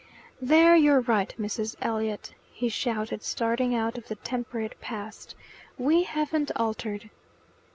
[0.41, 1.75] "There you're right, Mrs.
[1.79, 5.35] Elliot!" he shouted, starting out of the temperate past.
[5.77, 7.11] "We haven't altered."